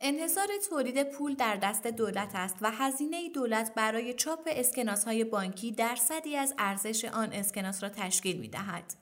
انحصار 0.00 0.48
تولید 0.68 1.10
پول 1.10 1.34
در 1.34 1.56
دست 1.56 1.86
دولت 1.86 2.30
است 2.34 2.56
و 2.60 2.70
هزینه 2.70 3.28
دولت 3.28 3.74
برای 3.74 4.14
چاپ 4.14 4.40
اسکناس 4.46 5.04
های 5.04 5.24
بانکی 5.24 5.72
درصدی 5.72 6.36
از 6.36 6.54
ارزش 6.58 7.04
آن 7.04 7.32
اسکناس 7.32 7.82
را 7.82 7.88
تشکیل 7.88 8.40
می 8.40 8.48
دهد. 8.48 8.94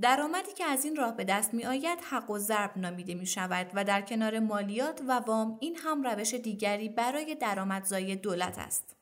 درآمدی 0.00 0.52
که 0.52 0.64
از 0.64 0.84
این 0.84 0.96
راه 0.96 1.16
به 1.16 1.24
دست 1.24 1.54
می 1.54 1.64
آید 1.64 1.98
حق 2.10 2.30
و 2.30 2.38
ضرب 2.38 2.78
نامیده 2.78 3.14
می 3.14 3.26
شود 3.26 3.70
و 3.74 3.84
در 3.84 4.02
کنار 4.02 4.38
مالیات 4.38 5.00
و 5.08 5.12
وام 5.12 5.58
این 5.60 5.76
هم 5.76 6.02
روش 6.02 6.34
دیگری 6.34 6.88
برای 6.88 7.34
درآمدزایی 7.34 8.16
دولت 8.16 8.58
است. 8.58 8.96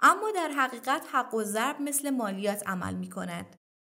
اما 0.00 0.30
در 0.30 0.48
حقیقت 0.48 1.06
حق 1.12 1.34
و 1.34 1.42
ضرب 1.42 1.80
مثل 1.80 2.10
مالیات 2.10 2.68
عمل 2.68 2.94
می 2.94 3.10
کند. 3.10 3.56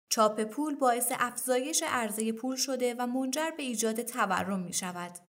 چاپ 0.08 0.44
پول 0.44 0.74
باعث 0.74 1.12
افزایش 1.18 1.82
عرضه 1.86 2.32
پول 2.32 2.56
شده 2.56 2.94
و 2.98 3.06
منجر 3.06 3.50
به 3.50 3.62
ایجاد 3.62 4.02
تورم 4.02 4.60
می 4.60 4.72
شود. 4.72 5.25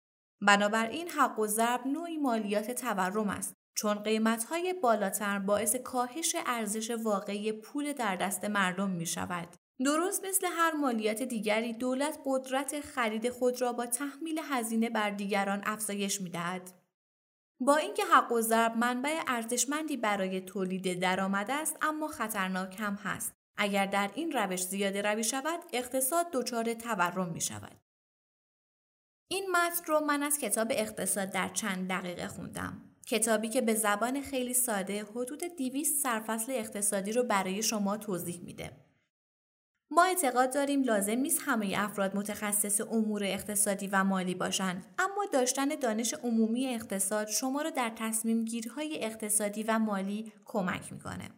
بنابراین 0.46 1.10
حق 1.10 1.40
و 1.40 1.48
ضرب 1.48 1.88
نوعی 1.88 2.18
مالیات 2.18 2.72
تورم 2.72 3.30
است 3.30 3.56
چون 3.76 3.94
قیمتهای 3.94 4.74
بالاتر 4.74 5.40
باعث 5.40 5.76
کاهش 5.76 6.36
ارزش 6.46 6.92
واقعی 6.92 7.52
پول 7.52 7.94
در 7.94 8.16
دست 8.16 8.46
مردم 8.46 8.90
می 8.90 9.06
شود. 9.06 9.48
درست 9.86 10.26
مثل 10.26 10.48
هر 10.48 10.72
مالیات 10.72 11.24
دیگری 11.24 11.74
دولت 11.74 12.20
قدرت 12.26 12.82
خرید 12.82 13.30
خود 13.30 13.62
را 13.62 13.74
با 13.74 13.86
تحمیل 13.86 14.40
هزینه 14.50 14.90
بر 14.90 15.10
دیگران 15.10 15.62
افزایش 15.66 16.22
می 16.22 16.30
دهد. 16.30 16.72
با 17.60 17.76
اینکه 17.76 18.04
حق 18.04 18.32
و 18.32 18.42
ضرب 18.42 18.78
منبع 18.78 19.22
ارزشمندی 19.28 19.98
برای 19.98 20.42
تولید 20.42 21.00
درآمد 21.00 21.52
است 21.52 21.78
اما 21.82 22.08
خطرناک 22.08 22.80
هم 22.80 22.96
هست. 22.96 23.34
اگر 23.58 23.86
در 23.86 24.12
این 24.16 24.32
روش 24.32 24.64
زیاده 24.64 25.02
روی 25.02 25.24
شود 25.24 25.60
اقتصاد 25.74 26.28
دچار 26.34 26.74
تورم 26.74 27.30
می 27.30 27.42
شود. 27.42 27.83
این 29.34 29.52
متن 29.52 29.84
رو 29.88 30.00
من 30.00 30.24
از 30.24 30.38
کتاب 30.38 30.68
اقتصاد 30.72 31.32
در 31.32 31.50
چند 31.50 31.90
دقیقه 31.90 32.28
خوندم. 32.28 32.82
کتابی 33.08 33.50
که 33.50 33.62
به 33.62 33.74
زبان 33.74 34.22
خیلی 34.22 34.54
ساده 34.54 35.04
حدود 35.04 35.44
200 35.58 36.04
سرفصل 36.04 36.52
اقتصادی 36.52 37.12
رو 37.12 37.24
برای 37.24 37.64
شما 37.64 37.98
توضیح 37.98 38.42
میده. 38.44 38.72
ما 39.92 40.04
اعتقاد 40.04 40.54
داریم 40.54 40.84
لازم 40.84 41.16
نیست 41.16 41.40
همه 41.46 41.74
افراد 41.78 42.16
متخصص 42.16 42.82
امور 42.82 43.24
اقتصادی 43.24 43.88
و 43.88 44.04
مالی 44.04 44.36
باشند 44.36 44.86
اما 45.00 45.26
داشتن 45.34 45.68
دانش 45.68 46.14
عمومی 46.14 46.68
اقتصاد 46.68 47.28
شما 47.28 47.62
را 47.62 47.70
در 47.70 47.92
تصمیم 47.96 48.46
گیرهای 48.46 49.04
اقتصادی 49.04 49.64
و 49.64 49.80
مالی 49.80 50.34
کمک 50.46 50.94
می‌کنه. 50.94 51.30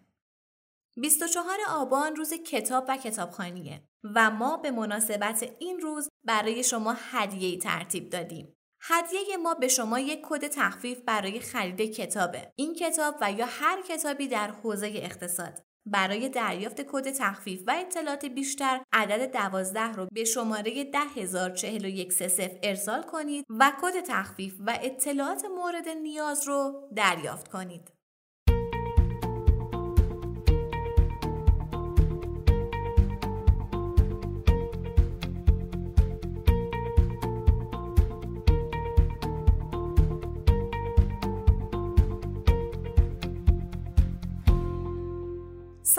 24 1.01 1.57
آبان 1.69 2.15
روز 2.15 2.33
کتاب 2.33 2.85
و 2.87 2.97
کتابخانیه 2.97 3.81
و 4.15 4.31
ما 4.31 4.57
به 4.57 4.71
مناسبت 4.71 5.49
این 5.59 5.79
روز 5.79 6.09
برای 6.23 6.63
شما 6.63 6.95
هدیه 7.11 7.57
ترتیب 7.57 8.09
دادیم. 8.09 8.55
هدیه 8.81 9.37
ما 9.37 9.53
به 9.53 9.67
شما 9.67 9.99
یک 9.99 10.19
کد 10.23 10.47
تخفیف 10.47 11.01
برای 11.01 11.39
خرید 11.39 11.81
کتابه. 11.81 12.51
این 12.55 12.73
کتاب 12.73 13.15
و 13.21 13.31
یا 13.31 13.45
هر 13.49 13.81
کتابی 13.81 14.27
در 14.27 14.51
حوزه 14.51 14.87
اقتصاد. 14.95 15.63
برای 15.87 16.29
دریافت 16.29 16.81
کد 16.81 17.11
تخفیف 17.11 17.63
و 17.67 17.75
اطلاعات 17.77 18.25
بیشتر 18.25 18.81
عدد 18.93 19.31
دوازده 19.31 19.91
رو 19.93 20.07
به 20.11 20.23
شماره 20.23 20.83
1004130 20.83 22.59
ارسال 22.63 23.03
کنید 23.03 23.45
و 23.49 23.71
کد 23.81 24.01
تخفیف 24.01 24.55
و 24.59 24.79
اطلاعات 24.81 25.45
مورد 25.45 25.89
نیاز 25.89 26.47
رو 26.47 26.89
دریافت 26.95 27.47
کنید. 27.47 27.94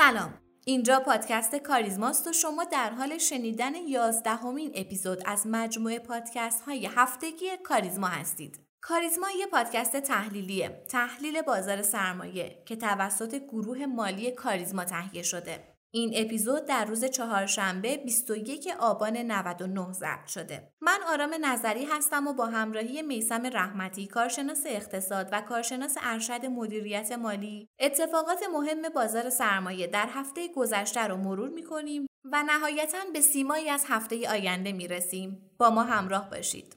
سلام. 0.07 0.35
اینجا 0.67 1.01
پادکست 1.01 1.57
کاریزماست 1.57 2.27
و 2.27 2.33
شما 2.33 2.65
در 2.65 2.91
حال 2.91 3.19
شنیدن 3.19 3.75
یازدهمین 3.75 4.73
اپیزود 4.75 5.23
از 5.25 5.47
مجموعه 5.47 5.99
پادکست 5.99 6.63
های 6.63 6.87
هفتگی 6.87 7.47
کاریزما 7.65 8.07
هستید. 8.07 8.61
کاریزما 8.81 9.27
یه 9.39 9.47
پادکست 9.47 9.97
تحلیلیه. 9.97 10.85
تحلیل 10.89 11.43
بازار 11.43 11.83
سرمایه 11.83 12.63
که 12.67 12.77
توسط 12.77 13.35
گروه 13.35 13.87
مالی 13.87 14.31
کاریزما 14.31 14.85
تهیه 14.85 15.23
شده. 15.23 15.76
این 15.97 16.13
اپیزود 16.15 16.65
در 16.67 16.85
روز 16.85 17.05
چهارشنبه 17.05 17.97
21 17.97 18.69
آبان 18.81 19.17
99 19.17 19.93
ضبط 19.93 20.27
شده. 20.27 20.73
من 20.81 20.99
آرام 21.09 21.35
نظری 21.41 21.85
هستم 21.85 22.27
و 22.27 22.33
با 22.33 22.47
همراهی 22.47 23.03
میسم 23.03 23.47
رحمتی 23.47 24.07
کارشناس 24.07 24.63
اقتصاد 24.67 25.29
و 25.33 25.41
کارشناس 25.41 25.97
ارشد 26.03 26.47
مدیریت 26.47 27.13
مالی 27.13 27.69
اتفاقات 27.81 28.43
مهم 28.53 28.89
بازار 28.95 29.31
سرمایه 29.31 29.87
در 29.87 30.09
هفته 30.11 30.49
گذشته 30.57 31.01
رو 31.01 31.17
مرور 31.17 31.49
می‌کنیم 31.49 32.07
و 32.33 32.43
نهایتا 32.43 32.99
به 33.13 33.21
سیمایی 33.21 33.69
از 33.69 33.85
هفته 33.89 34.31
آینده 34.31 34.73
می‌رسیم. 34.73 35.51
با 35.59 35.71
ما 35.71 35.83
همراه 35.83 36.31
باشید. 36.31 36.77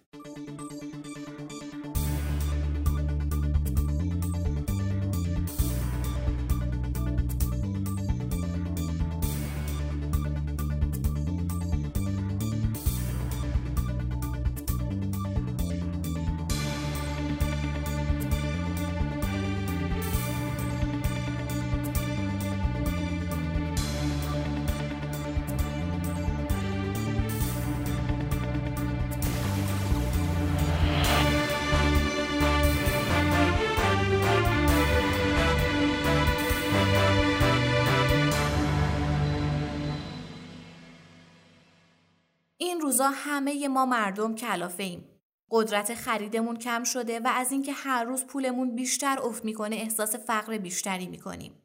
روزا 42.81 43.09
همه 43.09 43.67
ما 43.67 43.85
مردم 43.85 44.35
کلافه 44.35 44.83
ایم. 44.83 45.05
قدرت 45.51 45.93
خریدمون 45.93 46.57
کم 46.57 46.83
شده 46.83 47.19
و 47.19 47.27
از 47.35 47.51
اینکه 47.51 47.73
هر 47.73 48.03
روز 48.03 48.25
پولمون 48.25 48.75
بیشتر 48.75 49.19
افت 49.23 49.45
می‌کنه 49.45 49.75
احساس 49.75 50.15
فقر 50.15 50.57
بیشتری 50.57 51.07
می‌کنیم. 51.07 51.63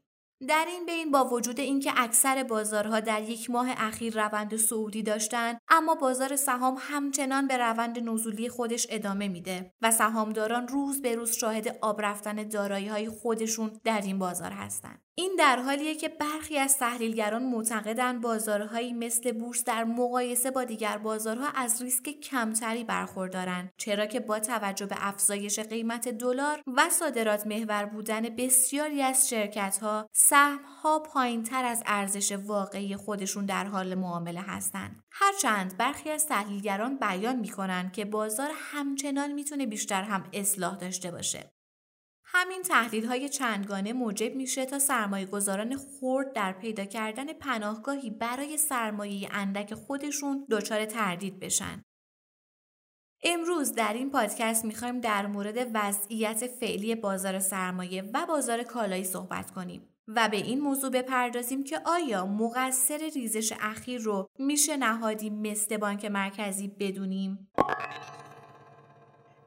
در 0.48 0.64
این 0.68 0.86
بین 0.86 1.10
با 1.10 1.24
وجود 1.24 1.60
اینکه 1.60 1.92
اکثر 1.96 2.42
بازارها 2.42 3.00
در 3.00 3.22
یک 3.22 3.50
ماه 3.50 3.68
اخیر 3.76 4.24
روند 4.24 4.56
صعودی 4.56 5.02
داشتند 5.02 5.58
اما 5.68 5.94
بازار 5.94 6.36
سهام 6.36 6.76
همچنان 6.78 7.46
به 7.46 7.56
روند 7.56 8.08
نزولی 8.08 8.48
خودش 8.48 8.86
ادامه 8.90 9.28
میده 9.28 9.72
و 9.82 9.90
سهامداران 9.90 10.68
روز 10.68 11.02
به 11.02 11.14
روز 11.14 11.32
شاهد 11.32 11.78
آب 11.80 12.02
رفتن 12.02 12.48
دارایی 12.48 12.88
های 12.88 13.08
خودشون 13.08 13.70
در 13.84 14.00
این 14.00 14.18
بازار 14.18 14.50
هستند 14.50 15.03
این 15.16 15.36
در 15.38 15.62
حالیه 15.62 15.94
که 15.94 16.08
برخی 16.08 16.58
از 16.58 16.78
تحلیلگران 16.78 17.42
معتقدند 17.42 18.20
بازارهایی 18.20 18.92
مثل 18.92 19.32
بورس 19.32 19.64
در 19.64 19.84
مقایسه 19.84 20.50
با 20.50 20.64
دیگر 20.64 20.98
بازارها 20.98 21.48
از 21.54 21.82
ریسک 21.82 22.10
کمتری 22.10 22.84
برخوردارند 22.84 23.72
چرا 23.76 24.06
که 24.06 24.20
با 24.20 24.38
توجه 24.38 24.86
به 24.86 24.96
افزایش 24.98 25.58
قیمت 25.58 26.08
دلار 26.08 26.62
و 26.66 26.88
صادرات 26.90 27.46
محور 27.46 27.84
بودن 27.84 28.20
بسیاری 28.20 29.02
از 29.02 29.28
شرکتها 29.28 30.08
سهمها 30.12 30.98
پایینتر 30.98 31.64
از 31.64 31.82
ارزش 31.86 32.32
واقعی 32.32 32.96
خودشون 32.96 33.46
در 33.46 33.64
حال 33.64 33.94
معامله 33.94 34.40
هستند. 34.40 35.00
هرچند 35.12 35.76
برخی 35.76 36.10
از 36.10 36.26
تحلیلگران 36.26 36.98
بیان 36.98 37.36
می‌کنند 37.36 37.92
که 37.92 38.04
بازار 38.04 38.50
همچنان 38.54 39.32
می‌تونه 39.32 39.66
بیشتر 39.66 40.02
هم 40.02 40.24
اصلاح 40.32 40.76
داشته 40.76 41.10
باشه. 41.10 41.53
همین 42.34 42.62
تحلیل 42.62 43.06
های 43.06 43.28
چندگانه 43.28 43.92
موجب 43.92 44.34
میشه 44.34 44.66
تا 44.66 44.78
سرمایه 44.78 45.26
گذاران 45.26 45.76
خورد 45.76 46.32
در 46.32 46.52
پیدا 46.52 46.84
کردن 46.84 47.32
پناهگاهی 47.32 48.10
برای 48.10 48.56
سرمایه 48.56 49.28
اندک 49.32 49.74
خودشون 49.74 50.46
دچار 50.50 50.84
تردید 50.84 51.40
بشن. 51.40 51.82
امروز 53.22 53.72
در 53.72 53.92
این 53.92 54.10
پادکست 54.10 54.64
می‌خوایم 54.64 55.00
در 55.00 55.26
مورد 55.26 55.70
وضعیت 55.74 56.46
فعلی 56.46 56.94
بازار 56.94 57.38
سرمایه 57.38 58.02
و 58.14 58.26
بازار 58.26 58.62
کالایی 58.62 59.04
صحبت 59.04 59.50
کنیم 59.50 59.88
و 60.08 60.28
به 60.28 60.36
این 60.36 60.60
موضوع 60.60 60.90
بپردازیم 60.90 61.64
که 61.64 61.80
آیا 61.84 62.26
مقصر 62.26 63.10
ریزش 63.14 63.52
اخیر 63.60 64.00
رو 64.00 64.26
میشه 64.38 64.76
نهادی 64.76 65.30
مثل 65.30 65.76
بانک 65.76 66.04
مرکزی 66.04 66.68
بدونیم؟ 66.68 67.48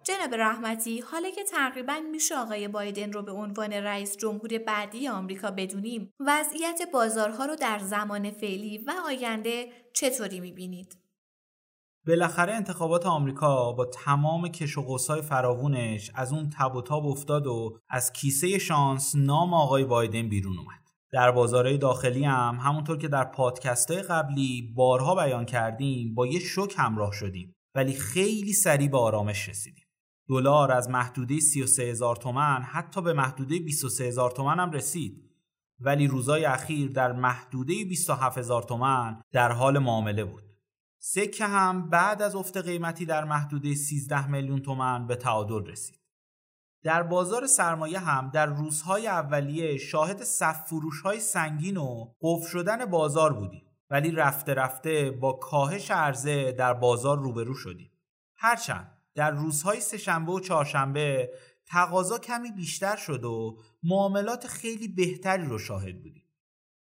جناب 0.07 0.35
رحمتی 0.35 0.99
حالا 0.99 1.29
که 1.29 1.43
تقریبا 1.43 1.93
میشه 2.11 2.35
آقای 2.35 2.67
بایدن 2.67 3.11
رو 3.11 3.21
به 3.21 3.31
عنوان 3.31 3.73
رئیس 3.73 4.17
جمهور 4.17 4.57
بعدی 4.67 5.07
آمریکا 5.07 5.51
بدونیم 5.51 6.13
وضعیت 6.19 6.81
بازارها 6.93 7.45
رو 7.45 7.55
در 7.55 7.79
زمان 7.79 8.31
فعلی 8.31 8.77
و 8.77 8.93
آینده 9.07 9.67
چطوری 9.93 10.39
می‌بینید؟ 10.39 10.97
بالاخره 12.07 12.53
انتخابات 12.53 13.05
آمریکا 13.05 13.73
با 13.73 13.85
تمام 13.85 14.47
کش 14.47 14.77
و 14.77 14.85
قصای 14.93 15.21
فراوونش 15.21 16.11
از 16.15 16.33
اون 16.33 16.49
تب 16.49 16.75
و 16.75 16.81
تاب 16.81 17.05
افتاد 17.05 17.47
و 17.47 17.79
از 17.89 18.13
کیسه 18.13 18.57
شانس 18.57 19.15
نام 19.15 19.53
آقای 19.53 19.85
بایدن 19.85 20.29
بیرون 20.29 20.57
اومد. 20.57 20.81
در 21.11 21.31
بازارهای 21.31 21.77
داخلی 21.77 22.23
هم 22.23 22.57
همونطور 22.61 22.97
که 22.97 23.07
در 23.07 23.23
پادکست 23.23 23.91
قبلی 23.91 24.73
بارها 24.75 25.15
بیان 25.15 25.45
کردیم 25.45 26.15
با 26.15 26.27
یه 26.27 26.39
شک 26.39 26.73
همراه 26.77 27.11
شدیم 27.11 27.55
ولی 27.75 27.93
خیلی 27.93 28.53
سریع 28.53 28.89
به 28.89 28.97
آرامش 28.97 29.49
رسیدیم. 29.49 29.86
دلار 30.29 30.71
از 30.71 30.89
محدوده 30.89 31.39
33 31.39 31.83
هزار 31.83 32.15
تومن 32.15 32.61
حتی 32.61 33.01
به 33.01 33.13
محدوده 33.13 33.59
23 33.59 34.03
هزار 34.03 34.31
تومن 34.31 34.59
هم 34.59 34.71
رسید 34.71 35.27
ولی 35.79 36.07
روزای 36.07 36.45
اخیر 36.45 36.91
در 36.91 37.11
محدوده 37.11 37.85
27 37.85 38.37
هزار 38.37 38.63
تومن 38.63 39.21
در 39.31 39.51
حال 39.51 39.79
معامله 39.79 40.25
بود. 40.25 40.43
سکه 40.99 41.45
هم 41.45 41.89
بعد 41.89 42.21
از 42.21 42.35
افت 42.35 42.57
قیمتی 42.57 43.05
در 43.05 43.23
محدوده 43.23 43.75
13 43.75 44.27
میلیون 44.27 44.59
تومن 44.61 45.07
به 45.07 45.15
تعادل 45.15 45.65
رسید. 45.65 45.99
در 46.83 47.03
بازار 47.03 47.47
سرمایه 47.47 47.99
هم 47.99 48.29
در 48.33 48.45
روزهای 48.45 49.07
اولیه 49.07 49.77
شاهد 49.77 50.23
صف 50.23 50.67
فروش 50.67 51.01
های 51.01 51.19
سنگین 51.19 51.77
و 51.77 52.13
قفل 52.21 52.47
شدن 52.47 52.85
بازار 52.85 53.33
بودیم 53.33 53.63
ولی 53.89 54.11
رفته 54.11 54.53
رفته 54.53 55.11
با 55.11 55.33
کاهش 55.33 55.91
عرضه 55.91 56.51
در 56.51 56.73
بازار 56.73 57.17
روبرو 57.17 57.53
شدیم. 57.53 57.91
هرچند 58.35 58.96
در 59.17 59.31
روزهای 59.31 59.81
سهشنبه 59.81 60.31
و 60.31 60.39
چهارشنبه 60.39 61.29
تقاضا 61.65 62.19
کمی 62.19 62.51
بیشتر 62.51 62.95
شد 62.95 63.23
و 63.23 63.57
معاملات 63.83 64.47
خیلی 64.47 64.87
بهتری 64.87 65.45
رو 65.45 65.59
شاهد 65.59 66.03
بودیم. 66.03 66.23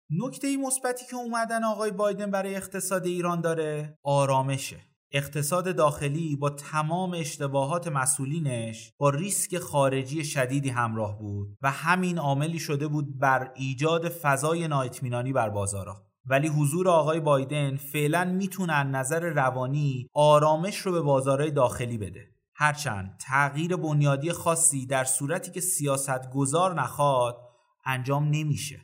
نکته 0.09 0.57
مثبتی 0.57 1.05
که 1.05 1.15
اومدن 1.15 1.63
آقای 1.63 1.91
بایدن 1.91 2.31
برای 2.31 2.55
اقتصاد 2.55 3.05
ایران 3.05 3.41
داره 3.41 3.97
آرامشه. 4.03 4.77
اقتصاد 5.11 5.75
داخلی 5.75 6.35
با 6.35 6.49
تمام 6.49 7.13
اشتباهات 7.13 7.87
مسئولینش 7.87 8.93
با 8.97 9.09
ریسک 9.09 9.57
خارجی 9.57 10.23
شدیدی 10.23 10.69
همراه 10.69 11.19
بود 11.19 11.57
و 11.61 11.71
همین 11.71 12.17
عاملی 12.17 12.59
شده 12.59 12.87
بود 12.87 13.19
بر 13.19 13.51
ایجاد 13.55 14.09
فضای 14.09 14.67
نااطمینانی 14.67 15.33
بر 15.33 15.49
بازارها. 15.49 16.10
ولی 16.25 16.47
حضور 16.47 16.89
آقای 16.89 17.19
بایدن 17.19 17.75
فعلا 17.75 18.25
می‌تونن 18.25 18.95
نظر 18.95 19.19
روانی 19.19 20.07
آرامش 20.13 20.77
رو 20.77 20.91
به 20.91 21.01
بازارهای 21.01 21.51
داخلی 21.51 21.97
بده. 21.97 22.27
هرچند 22.55 23.19
تغییر 23.27 23.75
بنیادی 23.75 24.31
خاصی 24.31 24.85
در 24.85 25.03
صورتی 25.03 25.51
که 25.51 25.61
سیاست 25.61 26.29
گذار 26.33 26.81
نخواد 26.81 27.37
انجام 27.85 28.23
نمیشه. 28.23 28.79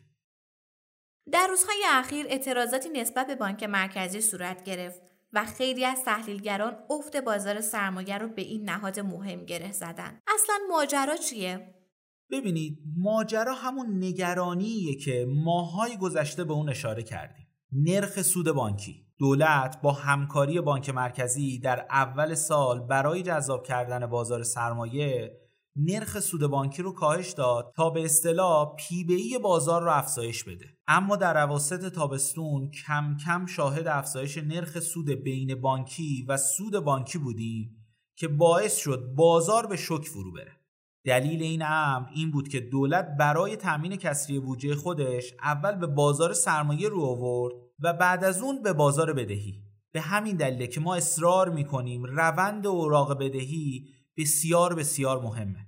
در 1.32 1.48
روزهای 1.48 1.84
اخیر 1.90 2.26
اعتراضاتی 2.30 2.90
نسبت 2.90 3.28
به 3.28 3.36
بانک 3.36 3.64
مرکزی 3.64 4.22
صورت 4.22 4.64
گرفت 4.64 5.02
و 5.34 5.46
خیلی 5.46 5.86
از 5.86 6.04
تحلیلگران 6.04 6.78
افت 6.90 7.18
بازار 7.18 7.62
سرمایه 7.62 8.18
رو 8.18 8.28
به 8.28 8.42
این 8.42 8.70
نهاد 8.70 9.00
مهم 9.00 9.46
گره 9.46 9.72
زدن. 9.72 10.22
اصلا 10.28 10.56
ماجرا 10.70 11.16
چیه؟ 11.16 11.77
ببینید 12.32 12.80
ماجرا 12.98 13.54
همون 13.54 14.04
نگرانیه 14.04 14.96
که 14.96 15.26
ماهای 15.30 15.98
گذشته 15.98 16.44
به 16.44 16.54
اون 16.54 16.70
اشاره 16.70 17.04
کردیم. 17.04 17.48
نرخ 17.72 18.22
سود 18.22 18.52
بانکی. 18.52 19.08
دولت 19.20 19.82
با 19.82 19.92
همکاری 19.92 20.62
بانک 20.62 20.90
مرکزی 20.90 21.60
در 21.60 21.88
اول 21.90 22.36
سال 22.36 22.80
برای 22.80 23.24
جذاب 23.24 23.64
کردن 23.64 24.06
بازار 24.08 24.44
سرمایه 24.44 25.38
نرخ 25.76 26.20
سود 26.20 26.48
بانکی 26.48 26.82
رو 26.82 26.94
کاهش 26.94 27.32
داد 27.32 27.74
تا 27.76 27.90
به 27.90 28.06
اصطلاح 28.06 28.76
پیبهی 28.76 29.38
بازار 29.38 29.82
رو 29.82 29.92
افزایش 29.92 30.44
بده. 30.44 30.66
اما 30.88 31.16
در 31.16 31.38
اواسط 31.38 31.94
تابستون 31.94 32.72
کم 32.72 33.18
کم 33.26 33.46
شاهد 33.46 33.88
افزایش 33.88 34.38
نرخ 34.38 34.80
سود 34.80 35.10
بین 35.10 35.62
بانکی 35.62 36.26
و 36.30 36.38
سود 36.38 36.80
بانکی 36.80 37.18
بودیم 37.18 37.86
که 38.16 38.28
باعث 38.28 38.78
شد 38.78 39.14
بازار 39.16 39.68
به 39.68 39.76
شک 39.76 40.04
فرو 40.04 40.32
بره. 40.32 40.57
دلیل 41.06 41.44
این 41.44 41.62
امر 41.66 42.08
این 42.16 42.32
بود 42.32 42.48
که 42.48 42.60
دولت 42.60 43.16
برای 43.20 43.56
تامین 43.56 43.96
کسری 43.96 44.40
بودجه 44.40 44.76
خودش 44.76 45.34
اول 45.44 45.76
به 45.76 45.88
بازار 45.88 46.34
سرمایه 46.34 46.90
رو 46.90 47.02
آورد 47.02 47.54
و 47.80 47.94
بعد 47.94 48.24
از 48.24 48.42
اون 48.42 48.62
به 48.62 48.74
بازار 48.74 49.14
بدهی. 49.14 49.64
به 49.92 50.02
همین 50.02 50.36
دلیله 50.36 50.68
که 50.68 50.80
ما 50.80 50.96
اصرار 50.96 51.50
می‌کنیم 51.50 52.04
روند 52.04 52.68
اوراق 52.68 53.14
بدهی 53.20 53.88
بسیار 54.18 54.76
بسیار 54.76 55.22
مهمه. 55.22 55.68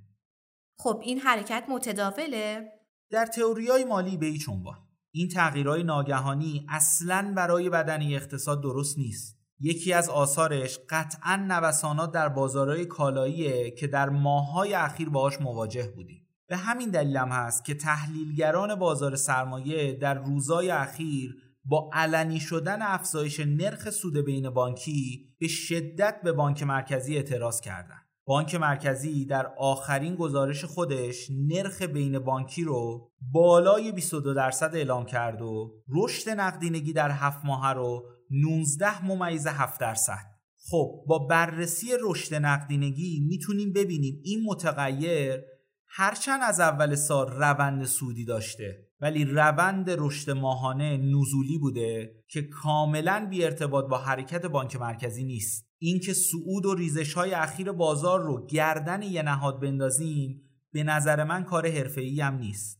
خب 0.77 1.01
این 1.03 1.19
حرکت 1.19 1.65
متداوله؟ 1.69 2.71
در 3.11 3.25
تئوریای 3.25 3.85
مالی 3.85 4.17
به 4.17 4.25
هیچ 4.25 4.49
عنوان. 4.49 4.77
این 5.11 5.27
تغییرهای 5.27 5.83
ناگهانی 5.83 6.65
اصلا 6.69 7.33
برای 7.37 7.69
بدن 7.69 8.01
اقتصاد 8.01 8.61
درست 8.61 8.97
نیست. 8.97 9.38
یکی 9.59 9.93
از 9.93 10.09
آثارش 10.09 10.79
قطعا 10.89 11.35
نوسانات 11.35 12.11
در 12.11 12.29
بازارهای 12.29 12.85
کالاییه 12.85 13.71
که 13.71 13.87
در 13.87 14.09
ماههای 14.09 14.73
اخیر 14.73 15.09
باهاش 15.09 15.41
مواجه 15.41 15.87
بودیم 15.95 16.27
به 16.47 16.57
همین 16.57 16.89
دلیلم 16.89 17.29
هست 17.31 17.65
که 17.65 17.73
تحلیلگران 17.73 18.75
بازار 18.75 19.15
سرمایه 19.15 19.93
در 19.93 20.13
روزهای 20.13 20.69
اخیر 20.71 21.35
با 21.65 21.89
علنی 21.93 22.39
شدن 22.39 22.81
افزایش 22.81 23.39
نرخ 23.39 23.89
سود 23.89 24.17
بین 24.17 24.49
بانکی 24.49 25.29
به 25.39 25.47
شدت 25.47 26.21
به 26.23 26.31
بانک 26.31 26.63
مرکزی 26.63 27.15
اعتراض 27.15 27.61
کردند. 27.61 28.05
بانک 28.25 28.55
مرکزی 28.55 29.25
در 29.25 29.51
آخرین 29.57 30.15
گزارش 30.15 30.65
خودش 30.65 31.27
نرخ 31.31 31.81
بین 31.81 32.19
بانکی 32.19 32.63
رو 32.63 33.11
بالای 33.31 33.91
22 33.91 34.33
درصد 34.33 34.75
اعلام 34.75 35.05
کرد 35.05 35.41
و 35.41 35.73
رشد 35.89 36.29
نقدینگی 36.29 36.93
در 36.93 37.11
هفت 37.11 37.45
ماه 37.45 37.73
رو 37.73 38.05
19 38.31 39.05
ممیز 39.05 39.47
7 39.47 39.79
درصد. 39.79 40.39
خب 40.69 41.03
با 41.07 41.19
بررسی 41.19 41.87
رشد 42.01 42.35
نقدینگی 42.35 43.19
می‌تونیم 43.27 43.73
ببینیم 43.73 44.21
این 44.23 44.43
متغیر 44.45 45.41
هرچند 45.87 46.41
از 46.43 46.59
اول 46.59 46.95
سال 46.95 47.31
روند 47.31 47.85
سودی 47.85 48.25
داشته 48.25 48.89
ولی 49.01 49.25
روند 49.25 49.89
رشد 49.89 50.31
ماهانه 50.31 50.97
نزولی 50.97 51.57
بوده 51.57 52.15
که 52.27 52.41
کاملا 52.41 53.27
بی 53.29 53.45
ارتباط 53.45 53.85
با 53.85 53.97
حرکت 53.97 54.45
بانک 54.45 54.75
مرکزی 54.75 55.23
نیست. 55.23 55.69
اینکه 55.77 56.13
صعود 56.13 56.65
و 56.65 56.75
ریزش 56.75 57.13
های 57.13 57.33
اخیر 57.33 57.71
بازار 57.71 58.21
رو 58.21 58.45
گردن 58.45 59.01
یه 59.01 59.21
نهاد 59.21 59.61
بندازیم 59.61 60.41
به 60.71 60.83
نظر 60.83 61.23
من 61.23 61.43
کار 61.43 61.67
حرفه‌ای 61.67 62.21
هم 62.21 62.35
نیست. 62.37 62.79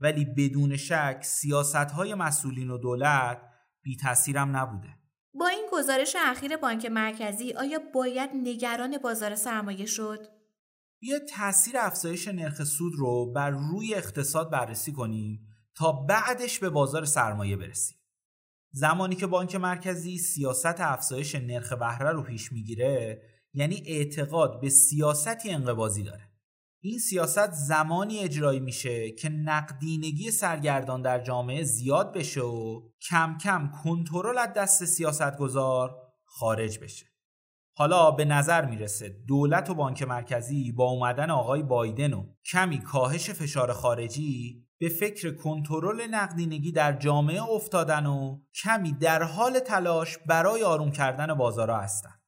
ولی 0.00 0.24
بدون 0.24 0.76
شک 0.76 1.20
سیاست 1.22 1.76
های 1.76 2.14
مسئولین 2.14 2.70
و 2.70 2.78
دولت 2.78 3.49
بی 3.82 3.96
تاثیرم 3.96 4.56
نبوده 4.56 4.88
با 5.34 5.48
این 5.48 5.66
گزارش 5.72 6.16
اخیر 6.18 6.56
بانک 6.56 6.86
مرکزی 6.86 7.52
آیا 7.52 7.78
باید 7.94 8.30
نگران 8.34 8.98
بازار 8.98 9.34
سرمایه 9.34 9.86
شد؟ 9.86 10.26
بیا 11.00 11.18
تاثیر 11.18 11.74
افزایش 11.78 12.28
نرخ 12.28 12.64
سود 12.64 12.92
رو 12.96 13.32
بر 13.32 13.50
روی 13.50 13.94
اقتصاد 13.94 14.50
بررسی 14.50 14.92
کنیم 14.92 15.46
تا 15.74 15.92
بعدش 15.92 16.58
به 16.58 16.70
بازار 16.70 17.04
سرمایه 17.04 17.56
برسیم. 17.56 17.96
زمانی 18.72 19.16
که 19.16 19.26
بانک 19.26 19.54
مرکزی 19.54 20.18
سیاست 20.18 20.80
افزایش 20.80 21.34
نرخ 21.34 21.72
بهره 21.72 22.10
رو 22.10 22.22
پیش 22.22 22.52
می‌گیره 22.52 23.22
یعنی 23.54 23.82
اعتقاد 23.86 24.60
به 24.60 24.68
سیاستی 24.68 25.50
انقبازی 25.50 26.02
داره. 26.02 26.29
این 26.82 26.98
سیاست 26.98 27.52
زمانی 27.52 28.18
اجرایی 28.18 28.60
میشه 28.60 29.10
که 29.10 29.28
نقدینگی 29.28 30.30
سرگردان 30.30 31.02
در 31.02 31.20
جامعه 31.20 31.62
زیاد 31.62 32.12
بشه 32.12 32.40
و 32.40 32.82
کم 33.08 33.38
کم 33.38 33.70
کنترل 33.84 34.38
از 34.38 34.52
دست 34.56 34.84
سیاستگزار 34.84 35.96
خارج 36.24 36.78
بشه. 36.78 37.06
حالا 37.76 38.10
به 38.10 38.24
نظر 38.24 38.64
می‌رسه 38.64 39.08
دولت 39.28 39.70
و 39.70 39.74
بانک 39.74 40.02
مرکزی 40.02 40.72
با 40.72 40.84
اومدن 40.84 41.30
آقای 41.30 41.62
بایدن 41.62 42.12
و 42.12 42.26
کمی 42.52 42.78
کاهش 42.78 43.30
فشار 43.30 43.72
خارجی 43.72 44.66
به 44.78 44.88
فکر 44.88 45.34
کنترل 45.34 46.06
نقدینگی 46.10 46.72
در 46.72 46.92
جامعه 46.92 47.42
افتادن 47.42 48.06
و 48.06 48.40
کمی 48.62 48.92
در 48.92 49.22
حال 49.22 49.58
تلاش 49.58 50.18
برای 50.18 50.62
آروم 50.62 50.90
کردن 50.90 51.34
بازارها 51.34 51.78
هستند. 51.78 52.19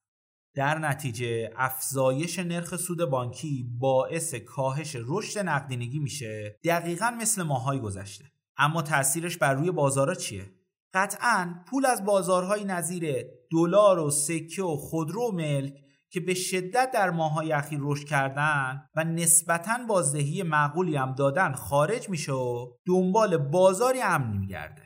در 0.54 0.78
نتیجه 0.78 1.50
افزایش 1.56 2.38
نرخ 2.38 2.76
سود 2.76 3.04
بانکی 3.04 3.70
باعث 3.78 4.34
کاهش 4.34 4.96
رشد 5.06 5.38
نقدینگی 5.38 5.98
میشه 5.98 6.58
دقیقا 6.64 7.10
مثل 7.20 7.42
ماهای 7.42 7.80
گذشته. 7.80 8.24
اما 8.56 8.82
تاثیرش 8.82 9.36
بر 9.36 9.54
روی 9.54 9.70
بازارها 9.70 10.14
چیه؟ 10.14 10.50
قطعا 10.94 11.64
پول 11.66 11.86
از 11.86 12.04
بازارهای 12.04 12.64
نظیر 12.64 13.24
دلار 13.50 13.98
و 13.98 14.10
سکه 14.10 14.62
و 14.62 14.76
خودرو 14.76 15.28
و 15.28 15.32
ملک 15.32 15.74
که 16.10 16.20
به 16.20 16.34
شدت 16.34 16.90
در 16.94 17.10
ماهای 17.10 17.52
اخیر 17.52 17.78
رشد 17.82 18.04
کردن 18.04 18.82
و 18.96 19.04
نسبتا 19.04 19.78
بازدهی 19.88 20.42
معقولی 20.42 20.96
هم 20.96 21.14
دادن 21.14 21.52
خارج 21.52 22.08
میشه 22.08 22.32
و 22.32 22.66
دنبال 22.86 23.36
بازاری 23.36 24.00
امنی 24.02 24.38
میگرده. 24.38 24.82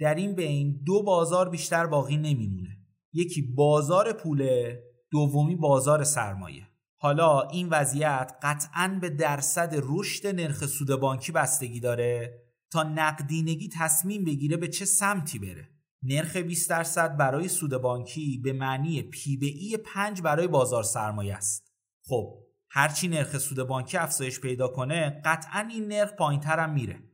در 0.00 0.14
این 0.14 0.34
بین 0.34 0.82
دو 0.86 1.02
بازار 1.02 1.48
بیشتر 1.48 1.86
باقی 1.86 2.16
نمیمونه. 2.16 2.77
یکی 3.12 3.42
بازار 3.42 4.12
پوله 4.12 4.82
دومی 5.10 5.56
بازار 5.56 6.04
سرمایه 6.04 6.68
حالا 7.00 7.42
این 7.42 7.68
وضعیت 7.68 8.32
قطعا 8.42 8.98
به 9.00 9.10
درصد 9.10 9.74
رشد 9.82 10.26
نرخ 10.26 10.66
سود 10.66 10.88
بانکی 10.88 11.32
بستگی 11.32 11.80
داره 11.80 12.42
تا 12.70 12.82
نقدینگی 12.82 13.68
تصمیم 13.68 14.24
بگیره 14.24 14.56
به 14.56 14.68
چه 14.68 14.84
سمتی 14.84 15.38
بره 15.38 15.68
نرخ 16.02 16.36
20 16.36 16.70
درصد 16.70 17.16
برای 17.16 17.48
سود 17.48 17.70
بانکی 17.70 18.38
به 18.44 18.52
معنی 18.52 19.02
پی 19.02 19.36
به 19.36 19.46
ای 19.46 19.76
5 19.76 20.22
برای 20.22 20.46
بازار 20.46 20.82
سرمایه 20.82 21.34
است. 21.34 21.72
خب 22.04 22.38
هرچی 22.70 23.08
نرخ 23.08 23.38
سود 23.38 23.62
بانکی 23.62 23.96
افزایش 23.96 24.40
پیدا 24.40 24.68
کنه 24.68 25.22
قطعا 25.24 25.68
این 25.70 25.88
نرخ 25.88 26.12
پایینتر 26.12 26.58
هم 26.58 26.74
میره. 26.74 27.07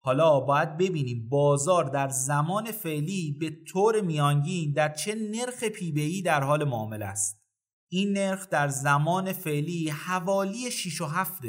حالا 0.00 0.40
باید 0.40 0.76
ببینیم 0.76 1.28
بازار 1.28 1.84
در 1.84 2.08
زمان 2.08 2.72
فعلی 2.72 3.36
به 3.40 3.50
طور 3.72 4.00
میانگین 4.00 4.72
در 4.72 4.92
چه 4.94 5.14
نرخ 5.14 5.64
پی 5.64 6.22
در 6.22 6.42
حال 6.42 6.64
معامله 6.64 7.04
است. 7.04 7.42
این 7.90 8.12
نرخ 8.12 8.48
در 8.48 8.68
زمان 8.68 9.32
فعلی 9.32 9.90
حوالی 9.90 10.70
6 10.70 11.00
و 11.00 11.06
7 11.06 11.42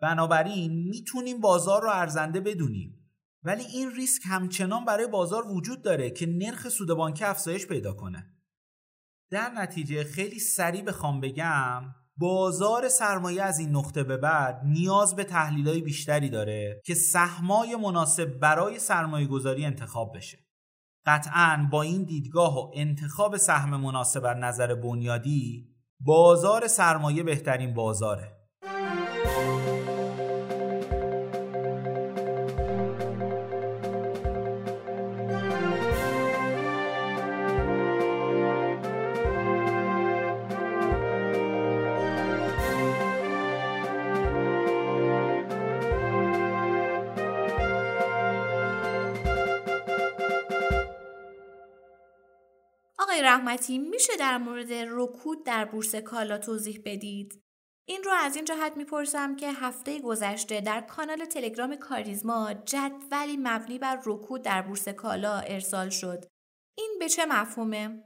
بنابراین 0.00 0.88
می‌تونیم 0.88 1.40
بازار 1.40 1.82
رو 1.82 1.88
ارزنده 1.88 2.40
بدونیم. 2.40 3.10
ولی 3.42 3.64
این 3.64 3.94
ریسک 3.94 4.22
همچنان 4.24 4.84
برای 4.84 5.06
بازار 5.06 5.52
وجود 5.52 5.82
داره 5.82 6.10
که 6.10 6.26
نرخ 6.26 6.68
سود 6.68 6.88
بانکی 6.88 7.24
افزایش 7.24 7.66
پیدا 7.66 7.92
کنه. 7.92 8.34
در 9.30 9.50
نتیجه 9.50 10.04
خیلی 10.04 10.38
سریع 10.38 10.82
بخوام 10.82 11.20
بگم 11.20 11.94
بازار 12.16 12.88
سرمایه 12.88 13.42
از 13.42 13.58
این 13.58 13.70
نقطه 13.76 14.02
به 14.02 14.16
بعد 14.16 14.60
نیاز 14.64 15.16
به 15.16 15.24
تحلیل 15.24 15.80
بیشتری 15.80 16.30
داره 16.30 16.80
که 16.84 16.94
سهمای 16.94 17.76
مناسب 17.76 18.24
برای 18.24 18.78
سرمایه 18.78 19.26
گذاری 19.26 19.64
انتخاب 19.64 20.16
بشه. 20.16 20.38
قطعا 21.06 21.68
با 21.72 21.82
این 21.82 22.04
دیدگاه 22.04 22.58
و 22.58 22.70
انتخاب 22.74 23.36
سهم 23.36 23.76
مناسب 23.80 24.24
از 24.24 24.36
نظر 24.36 24.74
بنیادی 24.74 25.68
بازار 26.00 26.66
سرمایه 26.66 27.22
بهترین 27.22 27.74
بازاره. 27.74 28.43
رحمتی 53.22 53.78
میشه 53.78 54.12
در 54.18 54.38
مورد 54.38 54.72
رکود 54.72 55.46
در 55.46 55.64
بورس 55.64 55.94
کالا 55.94 56.38
توضیح 56.38 56.82
بدید؟ 56.84 57.44
این 57.88 58.02
رو 58.04 58.10
از 58.12 58.36
این 58.36 58.44
جهت 58.44 58.76
می‌پرسم 58.76 59.36
که 59.36 59.52
هفته 59.52 60.00
گذشته 60.00 60.60
در 60.60 60.80
کانال 60.80 61.24
تلگرام 61.24 61.76
کاریزما 61.76 62.54
جدولی 62.54 63.36
مبنی 63.36 63.78
بر 63.78 64.00
رکود 64.06 64.42
در 64.42 64.62
بورس 64.62 64.88
کالا 64.88 65.38
ارسال 65.38 65.88
شد. 65.88 66.24
این 66.78 66.96
به 67.00 67.08
چه 67.08 67.26
مفهومه؟ 67.26 68.04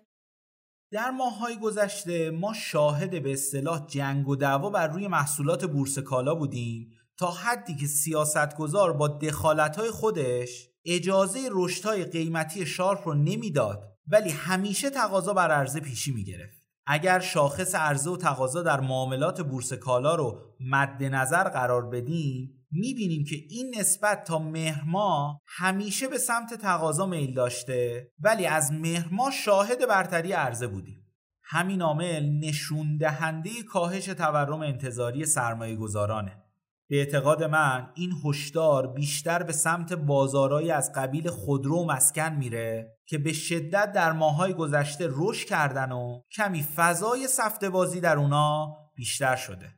در 0.93 1.11
ماههای 1.11 1.59
گذشته 1.59 2.31
ما 2.31 2.53
شاهد 2.53 3.23
به 3.23 3.33
اصطلاح 3.33 3.87
جنگ 3.87 4.29
و 4.29 4.37
دعوا 4.37 4.71
بر 4.71 4.87
روی 4.87 5.09
محصولات 5.09 5.65
بورس 5.65 5.99
کالا 5.99 6.35
بودیم 6.35 6.91
تا 7.19 7.31
حدی 7.31 7.77
که 7.77 7.87
سیاستگزار 7.87 8.93
با 8.93 9.09
دخالتهای 9.09 9.91
خودش 9.91 10.69
اجازه 10.85 11.49
رشدهای 11.53 12.05
قیمتی 12.05 12.67
شارپ 12.67 13.09
رو 13.09 13.15
نمی‌داد 13.15 13.98
ولی 14.09 14.31
همیشه 14.31 14.91
تقاضا 14.91 15.33
بر 15.33 15.51
عرضه 15.51 15.81
پیشی 15.81 16.13
می 16.13 16.25
گرفت. 16.25 16.59
اگر 16.87 17.21
شاخص 17.21 17.75
عرضه 17.75 18.11
و 18.11 18.17
تقاضا 18.17 18.63
در 18.63 18.81
معاملات 18.81 19.41
بورس 19.41 19.73
کالا 19.73 20.15
رو 20.15 20.41
مد 20.61 21.03
نظر 21.03 21.49
قرار 21.49 21.91
بدیم 21.91 22.59
بینیم 22.71 23.25
که 23.25 23.37
این 23.49 23.75
نسبت 23.79 24.25
تا 24.25 24.39
مهرما 24.39 25.41
همیشه 25.47 26.09
به 26.09 26.19
سمت 26.19 26.55
تقاضا 26.55 27.07
میل 27.07 27.35
داشته 27.35 28.11
ولی 28.21 28.47
از 28.47 28.73
مهرما 28.73 29.31
شاهد 29.31 29.89
برتری 29.89 30.33
عرضه 30.33 30.67
بودیم 30.67 31.07
همین 31.43 31.83
عامل 31.83 32.39
نشون 32.45 32.97
دهنده 32.97 33.51
کاهش 33.69 34.05
تورم 34.05 34.61
انتظاری 34.61 35.27
سرمایه 35.27 35.77
گذارانه 35.77 36.43
به 36.91 36.97
اعتقاد 36.97 37.45
من 37.45 37.91
این 37.95 38.13
هشدار 38.25 38.87
بیشتر 38.87 39.43
به 39.43 39.53
سمت 39.53 39.93
بازارهایی 39.93 40.71
از 40.71 40.93
قبیل 40.93 41.31
خودرو 41.31 41.77
و 41.77 41.85
مسکن 41.85 42.33
میره 42.33 42.99
که 43.07 43.19
به 43.19 43.33
شدت 43.33 43.93
در 43.93 44.13
ماهای 44.13 44.55
گذشته 44.55 45.09
رشد 45.11 45.49
کردن 45.49 45.93
و 45.93 46.21
کمی 46.33 46.63
فضای 46.63 47.29
سفته 47.29 47.71
بازی 47.71 48.01
در 48.01 48.19
اونا 48.19 48.77
بیشتر 48.95 49.37
شده. 49.37 49.75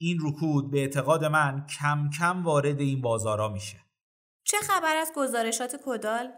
این 0.00 0.18
رکود 0.22 0.70
به 0.70 0.78
اعتقاد 0.78 1.24
من 1.24 1.66
کم 1.78 2.10
کم 2.18 2.44
وارد 2.44 2.80
این 2.80 3.00
بازارها 3.00 3.48
میشه. 3.48 3.78
چه 4.44 4.56
خبر 4.56 4.96
از 4.96 5.12
گزارشات 5.16 5.76
کدال؟ 5.84 6.32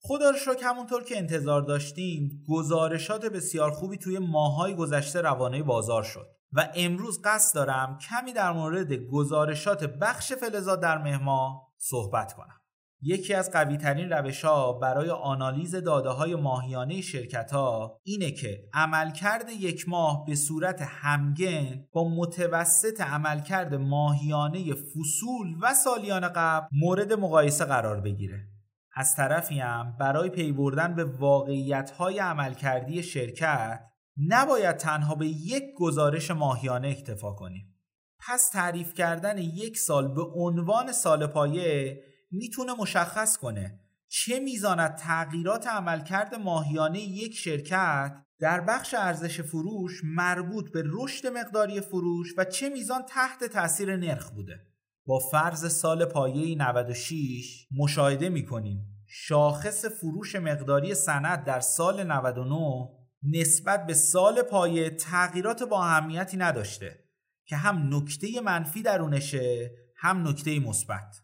خدا 0.00 0.30
رو 0.30 0.36
همونطور 0.62 1.04
که 1.04 1.18
انتظار 1.18 1.62
داشتیم 1.62 2.44
گزارشات 2.48 3.24
بسیار 3.24 3.70
خوبی 3.70 3.98
توی 3.98 4.18
ماهای 4.18 4.74
گذشته 4.74 5.20
روانه 5.20 5.62
بازار 5.62 6.02
شد. 6.02 6.26
و 6.52 6.68
امروز 6.74 7.22
قصد 7.24 7.54
دارم 7.54 7.98
کمی 7.98 8.32
در 8.32 8.52
مورد 8.52 8.92
گزارشات 8.92 9.84
بخش 9.84 10.32
فلزات 10.32 10.80
در 10.80 10.98
مهما 10.98 11.68
صحبت 11.78 12.32
کنم. 12.32 12.62
یکی 13.04 13.34
از 13.34 13.50
قوی 13.50 13.76
ترین 13.76 14.10
روش 14.10 14.44
ها 14.44 14.72
برای 14.72 15.10
آنالیز 15.10 15.74
داده 15.74 16.08
های 16.08 16.34
ماهیانه 16.34 17.00
شرکت 17.00 17.52
ها 17.52 18.00
اینه 18.02 18.30
که 18.30 18.68
عملکرد 18.74 19.50
یک 19.50 19.88
ماه 19.88 20.24
به 20.26 20.34
صورت 20.34 20.82
همگن 20.82 21.84
با 21.92 22.08
متوسط 22.08 23.00
عملکرد 23.00 23.74
ماهیانه 23.74 24.74
فصول 24.74 25.56
و 25.62 25.74
سالیان 25.74 26.28
قبل 26.28 26.66
مورد 26.72 27.12
مقایسه 27.12 27.64
قرار 27.64 28.00
بگیره. 28.00 28.48
از 28.94 29.16
طرفی 29.16 29.60
هم 29.60 29.96
برای 30.00 30.30
پی 30.30 30.52
بردن 30.52 30.94
به 30.94 31.04
واقعیت 31.04 31.90
های 31.90 32.18
عملکردی 32.18 33.02
شرکت 33.02 33.91
نباید 34.16 34.76
تنها 34.76 35.14
به 35.14 35.26
یک 35.26 35.64
گزارش 35.76 36.30
ماهیانه 36.30 36.88
اکتفا 36.88 37.32
کنیم. 37.32 37.74
پس 38.18 38.50
تعریف 38.50 38.94
کردن 38.94 39.38
یک 39.38 39.78
سال 39.78 40.14
به 40.14 40.22
عنوان 40.22 40.92
سال 40.92 41.26
پایه 41.26 42.02
می‌تونه 42.30 42.72
مشخص 42.78 43.36
کنه 43.36 43.80
چه 44.08 44.40
میزان 44.40 44.80
از 44.80 44.90
تغییرات 44.98 45.66
عملکرد 45.66 46.34
ماهیانه 46.34 47.00
یک 47.00 47.34
شرکت 47.34 48.16
در 48.38 48.60
بخش 48.60 48.94
ارزش 48.94 49.40
فروش 49.40 50.00
مربوط 50.04 50.72
به 50.72 50.84
رشد 50.86 51.26
مقداری 51.26 51.80
فروش 51.80 52.34
و 52.36 52.44
چه 52.44 52.68
میزان 52.68 53.02
تحت 53.02 53.44
تاثیر 53.44 53.96
نرخ 53.96 54.30
بوده. 54.30 54.66
با 55.06 55.18
فرض 55.18 55.72
سال 55.72 56.04
پایه 56.04 56.56
96 56.58 57.66
مشاهده 57.78 58.28
می‌کنیم 58.28 58.86
شاخص 59.06 59.84
فروش 59.84 60.36
مقداری 60.36 60.94
سند 60.94 61.44
در 61.44 61.60
سال 61.60 62.04
99 62.04 62.88
نسبت 63.22 63.86
به 63.86 63.94
سال 63.94 64.42
پایه 64.42 64.90
تغییرات 64.90 65.62
با 65.62 65.84
اهمیتی 65.84 66.36
نداشته 66.36 67.04
که 67.46 67.56
هم 67.56 67.94
نکته 67.94 68.40
منفی 68.40 68.82
درونشه 68.82 69.70
هم 69.96 70.28
نکته 70.28 70.60
مثبت. 70.60 71.16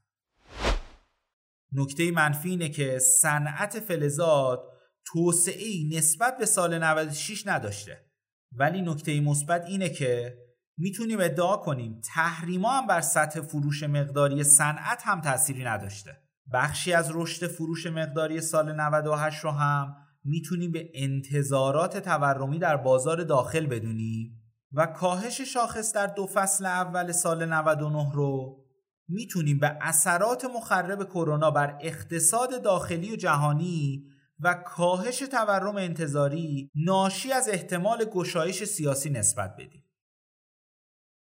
نکته 1.72 2.10
منفی 2.10 2.50
اینه 2.50 2.68
که 2.68 2.98
صنعت 2.98 3.80
فلزات 3.80 4.60
توسعه 5.06 5.64
ای 5.64 5.90
نسبت 5.92 6.38
به 6.38 6.46
سال 6.46 6.78
96 6.78 7.46
نداشته. 7.46 8.04
ولی 8.52 8.82
نکته 8.82 9.20
مثبت 9.20 9.64
اینه 9.64 9.88
که 9.88 10.38
می‌تونیم 10.78 11.20
ادعا 11.20 11.56
کنیم 11.56 12.00
تحریما 12.14 12.78
هم 12.78 12.86
بر 12.86 13.00
سطح 13.00 13.40
فروش 13.40 13.82
مقداری 13.82 14.44
صنعت 14.44 15.02
هم 15.04 15.20
تأثیری 15.20 15.64
نداشته. 15.64 16.16
بخشی 16.52 16.92
از 16.92 17.10
رشد 17.14 17.46
فروش 17.46 17.86
مقداری 17.86 18.40
سال 18.40 18.72
98 18.72 19.44
رو 19.44 19.50
هم 19.50 19.96
می‌تونیم 20.28 20.72
به 20.72 20.90
انتظارات 20.94 21.96
تورمی 21.96 22.58
در 22.58 22.76
بازار 22.76 23.24
داخل 23.24 23.66
بدونیم 23.66 24.42
و 24.72 24.86
کاهش 24.86 25.40
شاخص 25.40 25.92
در 25.92 26.06
دو 26.06 26.26
فصل 26.26 26.66
اول 26.66 27.12
سال 27.12 27.44
99 27.52 28.12
رو 28.12 28.64
می‌تونیم 29.08 29.58
به 29.58 29.76
اثرات 29.80 30.44
مخرب 30.44 31.04
کرونا 31.04 31.50
بر 31.50 31.78
اقتصاد 31.80 32.62
داخلی 32.62 33.12
و 33.12 33.16
جهانی 33.16 34.04
و 34.40 34.54
کاهش 34.54 35.18
تورم 35.18 35.76
انتظاری 35.76 36.70
ناشی 36.74 37.32
از 37.32 37.48
احتمال 37.48 38.04
گشایش 38.04 38.64
سیاسی 38.64 39.10
نسبت 39.10 39.56
بدیم. 39.58 39.84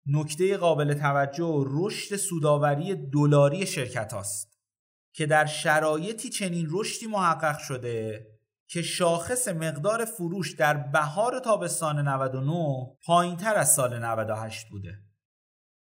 نکته 0.07 0.57
قابل 0.57 0.95
توجه 0.95 1.64
رشد 1.66 2.16
سوداوری 2.16 2.95
دلاری 2.95 3.66
شرکت 3.66 4.14
است 4.14 4.59
که 5.12 5.26
در 5.26 5.47
شرایطی 5.47 6.28
چنین 6.28 6.66
رشدی 6.71 7.07
محقق 7.07 7.59
شده 7.59 8.26
که 8.70 8.82
شاخص 8.82 9.48
مقدار 9.48 10.04
فروش 10.04 10.54
در 10.54 10.76
بهار 10.76 11.38
تابستان 11.38 12.08
99 12.08 12.87
پایین 13.04 13.37
تر 13.37 13.54
از 13.54 13.75
سال 13.75 14.04
98 14.04 14.68
بوده. 14.68 14.98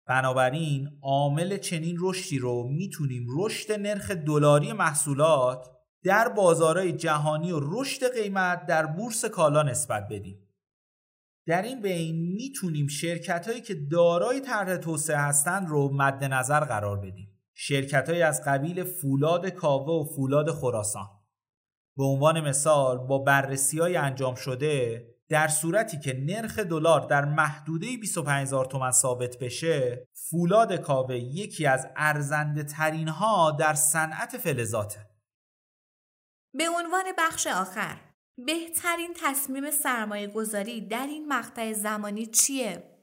بنابراین 0.07 0.89
عامل 1.01 1.57
چنین 1.57 1.97
رشدی 1.99 2.39
رو 2.39 2.67
می‌تونیم 2.67 3.27
رشد 3.37 3.71
نرخ 3.71 4.11
دلاری 4.11 4.73
محصولات 4.73 5.67
در 6.03 6.29
بازارهای 6.29 6.91
جهانی 6.91 7.51
و 7.51 7.59
رشد 7.63 8.13
قیمت 8.13 8.65
در 8.65 8.85
بورس 8.85 9.25
کالا 9.25 9.63
نسبت 9.63 10.07
بدیم. 10.11 10.49
در 11.47 11.61
این 11.61 11.81
بین 11.81 12.33
می‌تونیم 12.33 12.87
شرکت 12.87 13.47
هایی 13.47 13.61
که 13.61 13.75
دارای 13.91 14.41
طرح 14.41 14.77
توسعه 14.77 15.17
هستند 15.17 15.67
رو 15.67 15.89
مد 15.93 16.23
نظر 16.23 16.59
قرار 16.59 16.99
بدیم. 16.99 17.41
شرکت 17.53 18.09
از 18.09 18.41
قبیل 18.45 18.83
فولاد 18.83 19.49
کاوه 19.49 19.93
و 19.93 20.15
فولاد 20.15 20.51
خراسان 20.51 21.14
به 21.97 22.03
عنوان 22.03 22.41
مثال 22.49 22.97
با 22.97 23.19
بررسی 23.19 23.79
های 23.79 23.97
انجام 23.97 24.35
شده 24.35 25.05
در 25.29 25.47
صورتی 25.47 25.99
که 25.99 26.13
نرخ 26.13 26.59
دلار 26.59 27.07
در 27.07 27.25
محدوده 27.25 27.97
25000 27.97 28.65
تومان 28.65 28.91
ثابت 28.91 29.37
بشه 29.37 30.07
فولاد 30.29 30.75
کاوه 30.75 31.15
یکی 31.15 31.65
از 31.65 31.87
ارزنده 31.95 32.63
ترین 32.63 33.07
ها 33.07 33.51
در 33.51 33.73
صنعت 33.73 34.37
فلزاته 34.37 35.09
به 36.53 36.69
عنوان 36.69 37.03
بخش 37.17 37.47
آخر 37.47 37.97
بهترین 38.37 39.13
تصمیم 39.21 39.71
سرمایه 39.71 40.27
گذاری 40.27 40.87
در 40.87 41.07
این 41.07 41.27
مقطع 41.27 41.73
زمانی 41.73 42.25
چیه؟ 42.25 42.95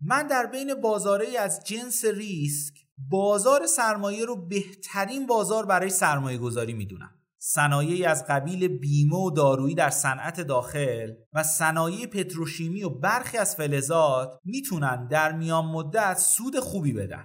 من 0.00 0.26
در 0.26 0.46
بین 0.46 0.74
بازاره 0.74 1.38
از 1.38 1.64
جنس 1.64 2.04
ریسک 2.04 2.83
بازار 2.98 3.66
سرمایه 3.66 4.24
رو 4.24 4.46
بهترین 4.46 5.26
بازار 5.26 5.66
برای 5.66 5.90
سرمایه 5.90 6.38
گذاری 6.38 6.72
می‌دونم. 6.72 7.10
صنایعی 7.38 8.04
از 8.04 8.24
قبیل 8.26 8.68
بیمه 8.68 9.16
و 9.16 9.30
دارویی 9.30 9.74
در 9.74 9.90
صنعت 9.90 10.40
داخل 10.40 11.12
و 11.32 11.42
صنایع 11.42 12.06
پتروشیمی 12.06 12.82
و 12.82 12.88
برخی 12.88 13.38
از 13.38 13.56
فلزات 13.56 14.38
می‌تونن 14.44 15.08
در 15.08 15.32
میان 15.32 15.64
مدت 15.64 16.18
سود 16.18 16.58
خوبی 16.58 16.92
بدن. 16.92 17.24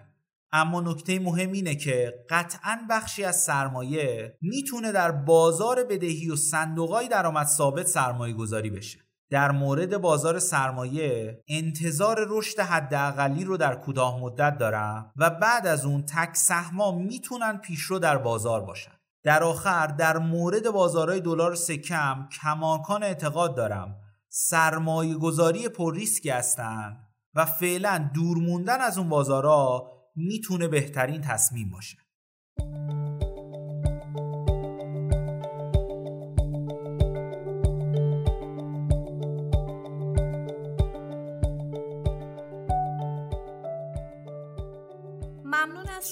اما 0.51 0.81
نکته 0.81 1.19
مهم 1.19 1.51
اینه 1.51 1.75
که 1.75 2.13
قطعا 2.29 2.79
بخشی 2.89 3.23
از 3.23 3.43
سرمایه 3.43 4.37
می‌تونه 4.41 4.91
در 4.91 5.11
بازار 5.11 5.83
بدهی 5.83 6.29
و 6.29 6.35
صندوقای 6.35 7.07
درآمد 7.07 7.47
ثابت 7.47 7.87
سرمایه 7.87 8.33
گذاری 8.33 8.69
بشه. 8.69 8.99
در 9.29 9.51
مورد 9.51 9.97
بازار 9.97 10.39
سرمایه 10.39 11.43
انتظار 11.47 12.25
رشد 12.29 12.59
حداقلی 12.59 13.43
رو 13.43 13.57
در 13.57 13.75
کوتاه 13.75 14.19
مدت 14.19 14.57
دارم 14.57 15.11
و 15.15 15.29
بعد 15.29 15.67
از 15.67 15.85
اون 15.85 16.01
تک 16.01 16.35
سهما 16.35 16.91
می‌تونن 16.91 17.57
پیشرو 17.57 17.99
در 17.99 18.17
بازار 18.17 18.61
باشن. 18.61 18.91
در 19.23 19.43
آخر 19.43 19.87
در 19.87 20.17
مورد 20.17 20.69
بازارهای 20.69 21.19
دلار 21.19 21.55
سکم 21.55 22.27
کماکان 22.41 23.03
اعتقاد 23.03 23.55
دارم. 23.55 23.95
سرمایه 24.29 25.15
گذاری 25.15 25.69
پر 25.69 25.95
ریسکی 25.95 26.29
هستن 26.29 26.97
و 27.33 27.45
فعلا 27.45 28.09
دور 28.13 28.37
موندن 28.37 28.81
از 28.81 28.97
اون 28.97 29.09
بازارها 29.09 29.91
می‌تونه 30.15 30.67
بهترین 30.67 31.21
تصمیم 31.21 31.69
باشه. 31.69 31.97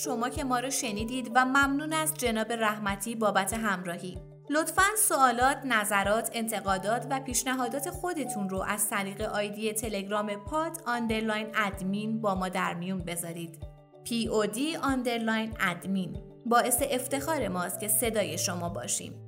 شما 0.04 0.30
که 0.30 0.44
ما 0.44 0.60
رو 0.60 0.70
شنیدید 0.70 1.32
و 1.36 1.46
ممنون 1.46 1.94
از 1.94 2.13
جناب 2.13 2.51
رحمتی 2.51 3.16
بابت 3.16 3.54
همراهی 3.54 4.18
لطفا 4.50 4.84
سوالات، 4.98 5.58
نظرات، 5.66 6.30
انتقادات 6.34 7.08
و 7.10 7.20
پیشنهادات 7.20 7.89
خودتون 7.89 8.50
رو 8.50 8.62
از 8.68 8.89
طریق 8.89 9.22
آیدی 9.22 9.74
تلگرام 9.74 10.36
پاد 10.36 10.77
آندرلاین 10.86 11.48
ادمین 11.56 12.22
با 12.22 12.36
ما 12.36 12.50
در 12.50 12.74
میون 12.74 13.00
بذارید. 13.00 13.60
POD 14.06 14.60
underline 14.84 15.53
admin 15.60 16.17
باعث 16.46 16.84
افتخار 16.92 17.48
ماست 17.48 17.80
که 17.80 17.88
صدای 17.88 18.38
شما 18.38 18.70
باشیم. 18.70 19.26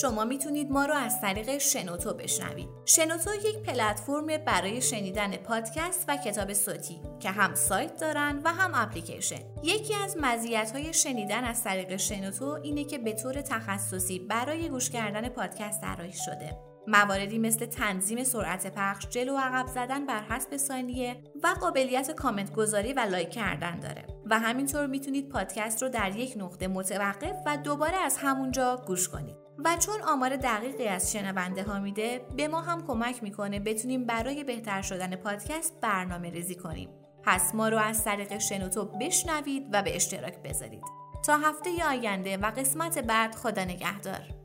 شما 0.00 0.24
می‌تونید 0.24 0.70
ما 0.70 0.84
رو 0.84 0.94
از 0.94 1.20
طریق 1.20 1.58
شنوتو 1.58 2.14
بشنوید. 2.14 2.68
شنوتو 2.84 3.34
یک 3.34 3.58
پلتفرم 3.58 4.26
برای 4.26 4.82
شنیدن 4.82 5.36
پادکست 5.36 6.04
و 6.08 6.16
کتاب 6.16 6.52
صوتی 6.52 7.00
که 7.20 7.30
هم 7.30 7.54
سایت 7.54 8.00
دارن 8.00 8.40
و 8.44 8.48
هم 8.48 8.70
اپلیکیشن. 8.74 9.40
یکی 9.62 9.94
از 9.94 10.16
مزیت‌های 10.20 10.94
شنیدن 10.94 11.44
از 11.44 11.64
طریق 11.64 11.96
شنوتو 11.96 12.58
اینه 12.62 12.84
که 12.84 12.98
به 12.98 13.12
طور 13.12 13.40
تخصصی 13.40 14.18
برای 14.18 14.68
گوش 14.68 14.90
کردن 14.90 15.28
پادکست 15.28 15.80
طراحی 15.80 16.12
شده. 16.12 16.58
مواردی 16.86 17.38
مثل 17.38 17.66
تنظیم 17.66 18.24
سرعت 18.24 18.74
پخش، 18.74 19.08
جلو 19.08 19.34
و 19.34 19.38
عقب 19.38 19.66
زدن 19.66 20.06
بر 20.06 20.22
حسب 20.22 20.56
ثانیه 20.56 21.16
و 21.42 21.54
قابلیت 21.60 22.10
کامنت 22.10 22.52
گذاری 22.52 22.92
و 22.92 23.00
لایک 23.00 23.30
کردن 23.30 23.80
داره 23.80 24.06
و 24.26 24.38
همینطور 24.38 24.86
می‌تونید 24.86 25.28
پادکست 25.28 25.82
رو 25.82 25.88
در 25.88 26.16
یک 26.16 26.34
نقطه 26.36 26.68
متوقف 26.68 27.36
و 27.46 27.56
دوباره 27.56 27.96
از 27.96 28.16
همونجا 28.16 28.82
گوش 28.86 29.08
کنید. 29.08 29.41
و 29.64 29.76
چون 29.76 30.02
آمار 30.02 30.36
دقیقی 30.36 30.88
از 30.88 31.12
شنونده 31.12 31.62
ها 31.62 31.80
میده 31.80 32.26
به 32.36 32.48
ما 32.48 32.60
هم 32.60 32.86
کمک 32.86 33.22
می‌کنه 33.22 33.60
بتونیم 33.60 34.06
برای 34.06 34.44
بهتر 34.44 34.82
شدن 34.82 35.16
پادکست 35.16 35.80
برنامه 35.80 36.30
ریزی 36.30 36.54
کنیم. 36.54 36.88
پس 37.22 37.54
ما 37.54 37.68
رو 37.68 37.78
از 37.78 38.04
طریق 38.04 38.38
شنوتو 38.38 38.84
بشنوید 38.84 39.68
و 39.72 39.82
به 39.82 39.96
اشتراک 39.96 40.42
بذارید. 40.42 40.82
تا 41.26 41.36
هفته 41.36 41.70
آینده 41.88 42.36
و 42.36 42.50
قسمت 42.50 42.98
بعد 42.98 43.34
خدا 43.34 43.64
نگهدار. 43.64 44.41